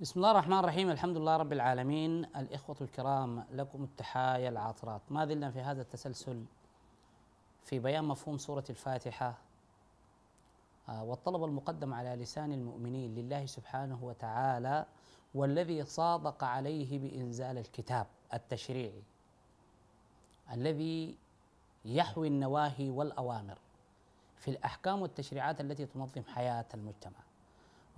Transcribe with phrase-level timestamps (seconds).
[0.00, 0.90] بسم الله الرحمن الرحيم.
[0.90, 2.24] الحمد لله رب العالمين.
[2.24, 5.00] الإخوة الكرام لكم التحايا العاطرات.
[5.10, 6.44] ما زلنا في هذا التسلسل
[7.64, 9.38] في بيان مفهوم سورة الفاتحة
[10.88, 14.86] آه، والطلب المقدم على لسان المؤمنين لله سبحانه وتعالى
[15.34, 19.02] والذي صادق عليه بإنزال الكتاب التشريعي
[20.52, 21.16] الذي
[21.84, 23.58] يحوي النواهي والأوامر
[24.36, 27.27] في الأحكام والتشريعات التي تنظم حياة المجتمع.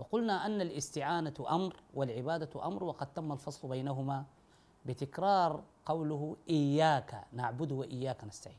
[0.01, 4.25] وقلنا أن الاستعانة أمر والعبادة أمر وقد تم الفصل بينهما
[4.87, 8.57] بتكرار قوله إياك نعبد وإياك نستعين.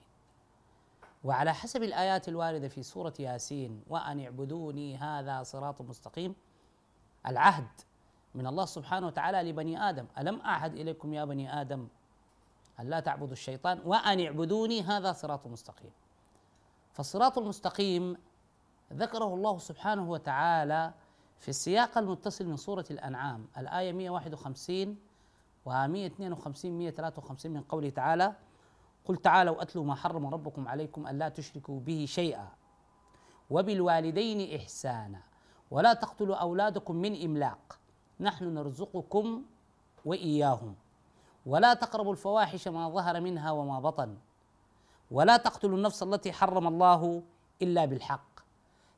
[1.23, 6.35] وعلى حسب الآيات الواردة في سورة ياسين وأن اعبدوني هذا صراط مستقيم
[7.27, 7.67] العهد
[8.35, 10.05] من الله سبحانه وتعالى لبني آدم.
[10.17, 11.87] ألم أعهد إليكم يا بني آدم
[12.79, 15.91] أن لا تعبدوا الشيطان؟ وأن اعبدوني هذا صراط مستقيم.
[16.93, 18.17] فالصراط المستقيم
[18.93, 20.93] ذكره الله سبحانه وتعالى
[21.41, 24.97] في السياق المتصل من سورة الأنعام الآية 151
[25.65, 28.35] و 152 153 من قوله تعالى
[29.05, 32.47] قل تعالوا أتلوا ما حرم ربكم عليكم ألا تشركوا به شيئا
[33.49, 35.21] وبالوالدين إحسانا
[35.71, 37.79] ولا تقتلوا أولادكم من إملاق
[38.19, 39.43] نحن نرزقكم
[40.05, 40.75] وإياهم
[41.45, 44.17] ولا تقربوا الفواحش ما ظهر منها وما بطن
[45.11, 47.23] ولا تقتلوا النفس التي حرم الله
[47.61, 48.40] إلا بالحق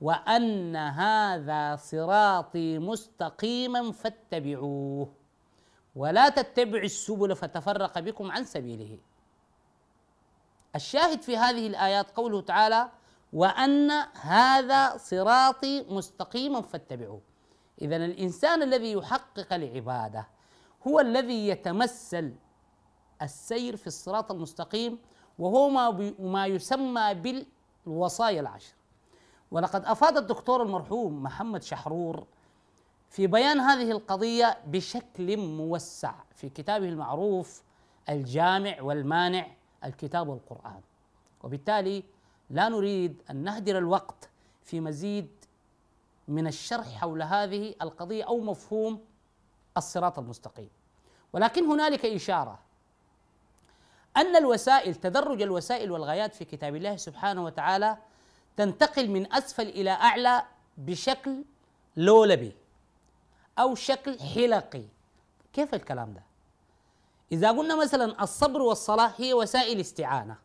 [0.00, 5.12] وأن هذا صراطي مستقيما فاتبعوه.
[5.96, 8.98] ولا تتبعوا السبل فتفرق بكم عن سبيله.
[10.76, 12.88] الشاهد في هذه الآيات قوله تعالى
[13.32, 13.90] وأن
[14.20, 17.20] هذا صراطي مستقيما فاتبعوه.
[17.82, 20.28] اذا الإنسان الذي يحقق العباده
[20.88, 22.34] هو الذي يتمثل
[23.22, 24.98] السير في الصراط المستقيم
[25.38, 27.14] وهو ما, ما يسمى
[27.86, 28.74] بالوصايا العشر.
[29.50, 32.26] ولقد أفاد الدكتور المرحوم محمد شحرور
[33.10, 37.62] في بيان هذه القضية بشكل موسع في كتابه المعروف
[38.08, 39.46] الجامع والمانع
[39.84, 40.80] الكتاب والقرآن.
[41.42, 42.02] وبالتالي
[42.50, 44.28] لا نريد أن نهدر الوقت
[44.62, 45.28] في مزيد
[46.28, 49.00] من الشرح حول هذه القضية أو مفهوم
[49.76, 50.70] الصراط المستقيم.
[51.32, 52.58] ولكن هنالك إشارة
[54.16, 57.96] أن الوسائل تدرج الوسائل والغايات في كتاب الله سبحانه وتعالى
[58.56, 60.42] تنتقل من أسفل إلى أعلى
[60.78, 61.44] بشكل
[61.96, 62.52] لولبي
[63.58, 64.82] أو شكل حلقي.
[65.52, 66.22] كيف الكلام ده؟
[67.32, 70.36] إذا قلنا مثلا الصبر والصلاة هي وسائل استعانة.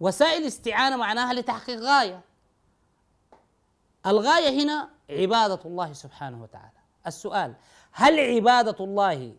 [0.00, 2.20] وسائل استعانة معناها لتحقيق غاية.
[4.06, 6.70] الغاية هنا عبادة الله سبحانه وتعالى.
[7.06, 7.54] السؤال
[7.92, 9.32] هل عبادة الله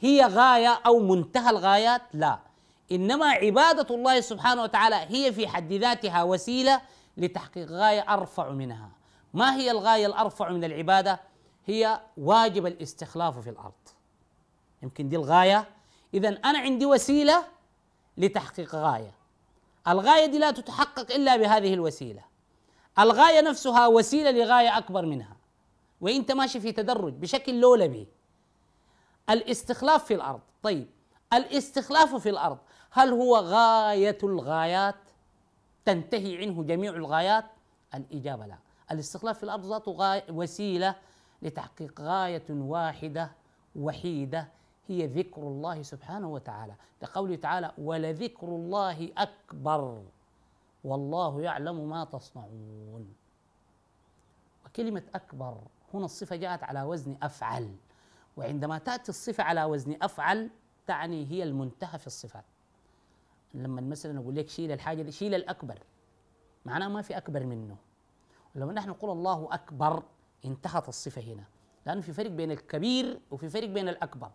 [0.00, 2.38] هي غاية أو منتهى الغايات؟ لا.
[2.92, 6.80] إنما عبادة الله سبحانه وتعالى هي في حد ذاتها وسيلة
[7.16, 8.90] لتحقيق غاية أرفع منها.
[9.34, 11.20] ما هي الغاية الأرفع من العبادة؟
[11.66, 13.72] هي واجب الاستخلاف في الأرض.
[14.82, 15.68] يمكن دي الغاية.
[16.14, 17.44] اذا أنا عندي وسيلة
[18.16, 19.14] لتحقيق غاية.
[19.88, 22.24] الغاية دي لا تتحقق إلا بهذه الوسيلة.
[22.98, 25.36] الغاية نفسها وسيلة لغاية أكبر منها.
[26.00, 28.08] وإنت ماشي في تدرج بشكل لولبي.
[29.30, 30.40] الاستخلاف في الأرض.
[30.62, 30.90] طيب
[31.32, 32.58] الاستخلاف في الأرض
[32.90, 34.94] هل هو غاية الغايات؟
[35.84, 37.44] تنتهي عنه جميع الغايات؟
[37.94, 38.58] الإجابة لا.
[38.90, 40.94] الاستخلاف في الأرض ذاته غاية وسيلة
[41.42, 43.30] لتحقيق غاية واحدة
[43.76, 44.48] وحيدة
[44.88, 46.74] هي ذكر الله سبحانه وتعالى.
[47.02, 50.02] لقوله تعالى ولذكر الله أكبر
[50.84, 53.14] والله يعلم ما تصنعون.
[54.66, 55.58] وكلمة أكبر
[55.94, 57.76] هنا الصفة جاءت على وزن أفعل.
[58.36, 60.50] وعندما تأتي الصفة على وزن أفعل
[60.86, 62.44] تعني هي المنتهى في الصفات.
[63.54, 65.78] لما مثلا أقول لك شيل الحاجة دي شيل الأكبر.
[66.64, 67.76] معناه ما في أكبر منه.
[68.56, 70.02] ولما نحن نقول الله أكبر
[70.44, 71.44] انتهت الصفة هنا.
[71.86, 74.30] لأنه في فرق بين الكبير وفي فرق بين الأكبر.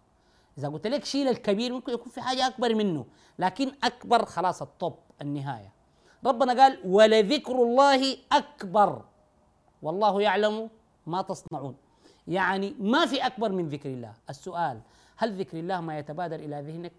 [0.57, 3.05] إذا قلت لك شيل الكبير ممكن يكون في حاجة أكبر منه.
[3.39, 5.73] لكن أكبر خلاص الطب النهاية.
[6.25, 9.05] ربنا قال ولذكر الله أكبر.
[9.81, 10.69] والله يعلم
[11.07, 11.75] ما تصنعون.
[12.27, 14.13] يعني ما في أكبر من ذكر الله.
[14.29, 14.81] السؤال
[15.17, 16.91] هل ذكر الله ما يتبادر إلى ذهنك؟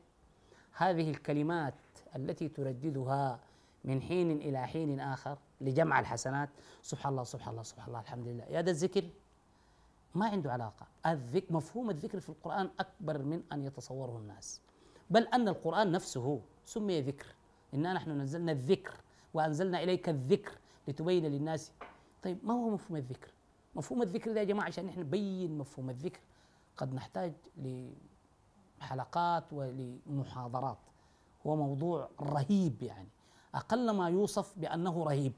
[0.73, 1.75] هذه الكلمات
[2.17, 3.41] التي ترددها
[3.85, 6.49] من حين إلى حين آخر لجمع الحسنات.
[6.83, 8.45] سبحان الله سبحان الله سبحان الله الحمد لله.
[8.45, 9.05] يا ده الذكر
[10.15, 10.87] ما عنده علاقة.
[11.07, 14.61] الذكر مفهوم الذكر في القرآن أكبر من أن يتصوره الناس.
[15.11, 17.27] بل أن القرآن نفسه سمي ذكر.
[17.75, 18.95] إنا نحن نزلنا الذكر
[19.35, 20.53] وأنزلنا إليك الذكر
[20.89, 21.73] لتبين للناس.
[22.23, 23.31] طيب ما هو مفهوم الذكر؟
[23.75, 26.21] مفهوم الذكر ده يا جماعة عشان نحن نبين مفهوم الذكر
[26.77, 27.33] قد نحتاج
[28.81, 30.79] لحلقات ولمحاضرات.
[31.47, 33.09] هو موضوع رهيب يعني.
[33.55, 35.33] أقل ما يوصف بأنه رهيب.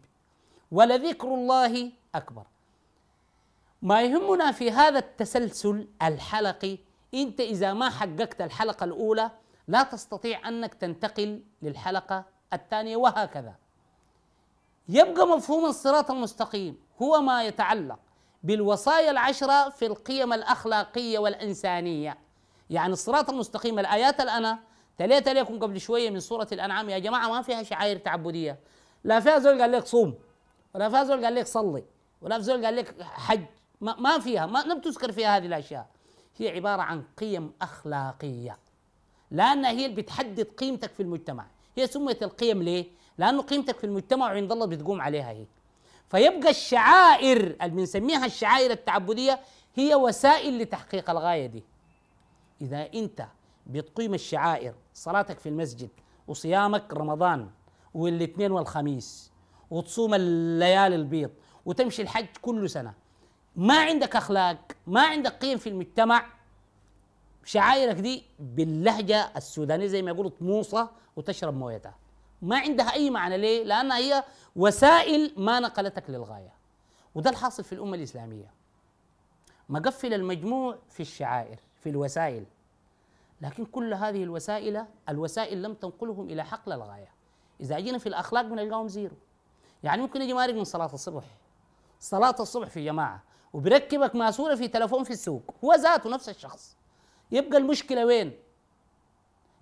[0.73, 2.47] ولذكر الله أكبر.
[3.83, 6.79] ما يهمنا في هذا التسلسل الحلقي
[7.15, 9.31] أنت إذا ما حققت الحلقة الأولى
[9.69, 13.55] لا تستطيع أنك تنتقل للحلقة الثانية وهكذا.
[14.89, 17.99] يبقى مفهوم الصراط المستقيم هو ما يتعلق
[18.43, 22.19] بالوصايا العشرة في القيم الأخلاقية والإنسانية.
[22.71, 24.59] يعني الصراط المستقيم الآيات الآن
[25.01, 26.91] تليت عليكم قبل شوية من سوره الأنعام.
[26.91, 28.59] يا جماعة ما فيها شعائر تعبدية.
[29.05, 30.15] لا فيها زول قال لك صوم
[30.75, 31.85] ولا فيها زول قال لك صلي
[32.23, 33.45] ولا في زول قال لك حج.
[33.81, 34.47] ما, ما فيها.
[34.47, 35.87] ما لم تذكر فيها هذه الأشياء.
[36.37, 38.59] هي عبارة عن قيم أخلاقية.
[39.31, 41.47] لانها هي اللي بتحدد قيمتك في المجتمع.
[41.77, 42.87] هي سميت القيم ليه؟
[43.19, 45.45] لأنه قيمتك في المجتمع وعند الله بتقوم عليها هي.
[46.11, 49.41] فيبقى الشعائر اللي بنسميها الشعائر التعبدية
[49.75, 51.65] هي وسائل لتحقيق الغاية دي.
[52.61, 53.27] إذا أنت
[53.67, 55.89] بتقيم الشعائر صلاتك في المسجد
[56.29, 57.51] وصيامك رمضان
[57.95, 59.31] والاثنين والخميس
[59.71, 61.31] وتصوم الليالي البيض
[61.67, 62.95] وتمشي الحج كل سنة.
[63.57, 66.27] ما عندك أخلاق ما عندك قيم في المجتمع
[67.45, 71.95] شعائرك دي باللهجة السودانية زي ما يقولوا طموصة وتشرب مويتها.
[72.43, 73.39] ما عندها أي معنى.
[73.39, 74.25] ليه؟ لانها هي
[74.57, 76.53] وسائل ما نقلتك للغاية.
[77.15, 78.51] وده الحاصل في الأمة الإسلامية.
[79.69, 82.45] مقفل المجموع في الشعائر في الوسائل.
[83.41, 87.09] لكن كل هذه الوسائل الوسائل لم تنقلهم إلى حقل الغايه
[87.61, 89.17] إذا جينا في الأخلاق بنلقاهم زيرو.
[89.83, 91.25] يعني ممكن يجي مارق من صلاة الصبح.
[92.01, 93.23] صلاة الصبح في جماعة
[93.53, 95.55] وبيركبك ماسورة في تلفون في السوق.
[95.65, 96.77] هو ذاته نفس الشخص.
[97.33, 98.33] يبقى المشكلة وين؟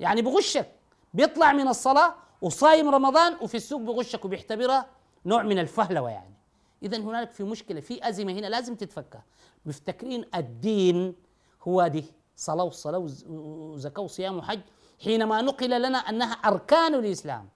[0.01, 0.73] يعني بغشك.
[1.15, 4.87] بيطلع من الصلاة وصايم رمضان وفي السوق بغشك وبيعتبرها
[5.27, 6.35] نوع من الفهلوة يعني.
[6.83, 9.19] اذا هنالك في مشكلة في أزمة هنا لازم تتفكى
[9.67, 11.15] مفتكرين الدين
[11.63, 12.05] هو دي
[12.39, 14.61] صلاة وصلاة وزكاة وصيام وحج
[15.05, 17.49] حينما نقل لنا أنها أركان الإسلام.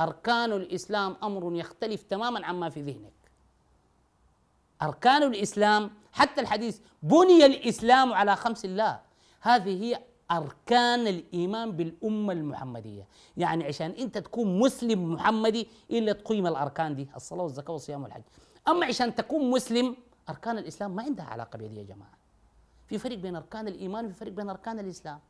[0.00, 3.12] أركان الإسلام أمر يختلف تماما عما في ذهنك.
[4.82, 9.00] أركان الإسلام حتى الحديث بني الإسلام على خمس الله.
[9.40, 10.00] هذه هي
[10.30, 13.06] أركان الإيمان بالأمة المحمدية.
[13.36, 18.22] يعني عشان أنت تكون مسلم محمدي إلا تقيم الأركان دي الصلاة والزكاة والصيام والحج.
[18.68, 19.96] أما عشان تكون مسلم
[20.28, 22.19] أركان الإسلام ما عندها علاقة بهذه يا جماعة.
[22.90, 25.20] في فرق بين أركان الإيمان وفي فرق بين أركان الإسلام.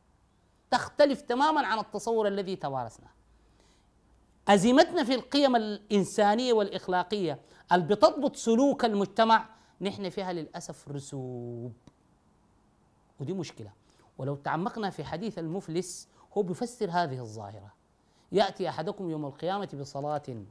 [0.71, 3.09] تختلف تماما عن التصور الذي توارثناه.
[4.47, 7.39] أزمتنا في القيم الإنسانية والإخلاقية
[7.71, 9.49] اللي بتضبط سلوك المجتمع؟
[9.81, 11.73] نحن فيها للأسف رسوب.
[13.19, 13.71] ودي مشكلة.
[14.17, 17.73] ولو تعمقنا في حديث المفلس هو بيفسر هذه الظاهرة.
[18.31, 20.45] يأتي أحدكم يوم القيامة بصلاة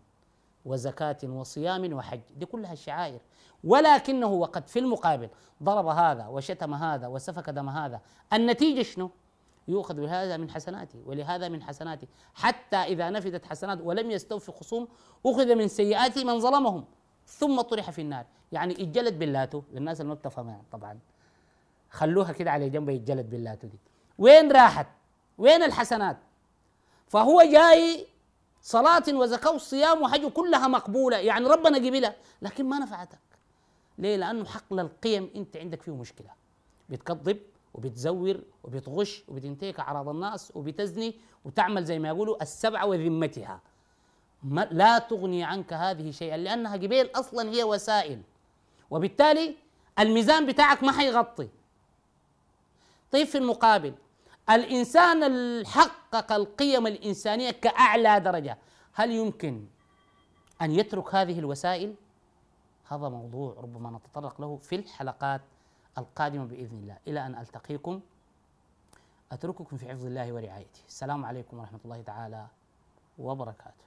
[0.65, 3.21] وزكاة وصيام وحج دي كلها الشعائر
[3.65, 5.29] ولكنه وقد في المقابل
[5.63, 8.01] ضرب هذا وشتم هذا وسفك دم هذا.
[8.33, 9.11] النتيجة شنو؟
[9.69, 12.07] يؤخذ بهذا من حسناته ولهذا من حسناته.
[12.35, 14.89] حتى إذا نفدت حسناته ولم يستوفي خصوم
[15.27, 16.85] أخذ من سيئات من ظلمهم
[17.27, 18.27] ثم طرح في النار.
[18.53, 19.63] يعني اتجلد باللاتو.
[19.73, 20.99] للناس اللي ما بتفهم طبعا.
[21.91, 23.79] خلوها كده على جنب يتجلد باللاتو دي.
[24.19, 24.87] وين راحت؟
[25.39, 26.17] وين الحسنات؟
[27.07, 28.07] فهو جاي
[28.63, 31.17] صلاة وزكاة وصيام وحج كلها مقبولة.
[31.17, 33.19] يعني ربنا قبلها لكن ما نفعتك.
[33.99, 36.31] ليه؟ لأنه حقل القيم أنت عندك فيه مشكلة.
[36.89, 37.41] بتكذب
[37.75, 41.15] وبتزور وبتغش وبتنتهك أعراض الناس وبتزني
[41.45, 43.61] وتعمل زي ما يقولوا السبعة وذمتها.
[44.43, 48.23] ما لا تغني عنك هذه شيئا لأنها قبيل أصلا هي وسائل.
[48.91, 49.57] وبالتالي
[49.99, 51.49] الميزان بتاعك ما حيغطي.
[53.13, 53.95] طيب في المقابل
[54.51, 55.21] الإنسان
[55.67, 58.59] حقق القيم الإنسانية كأعلى درجة.
[58.93, 59.67] هل يمكن
[60.63, 61.95] أن يترك هذه الوسائل؟
[62.89, 65.41] هذا موضوع ربما نتطرق له في الحلقات
[65.99, 66.97] القادمة بإذن الله.
[67.09, 68.01] إلى أن ألتقيكم
[69.33, 70.81] أترككم في حفظ الله ورعايته.
[70.89, 72.47] السلام عليكم ورحمة الله تعالى
[73.19, 73.85] وبركاته.